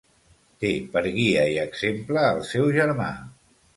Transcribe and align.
Té 0.63 0.69
per 0.95 1.03
guia 1.17 1.43
i 1.57 1.59
exemple 1.65 2.25
el 2.31 2.43
seu 2.53 2.67
germà. 2.79 3.11